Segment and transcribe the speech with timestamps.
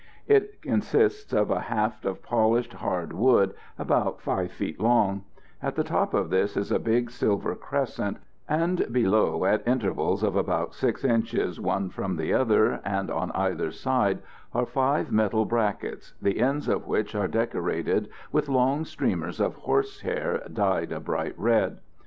[0.25, 5.25] It consists of a haft of polished hard wood about 5 feet long;
[5.61, 8.17] at the top of this is a big silver crescent,
[8.49, 13.69] and below, at intervals of about 6 inches one from the other, and on either
[13.69, 14.23] side
[14.55, 19.99] are five metal brackets, the ends of which are decorated with long streamers of horse
[20.01, 21.77] hair dyed a bright red.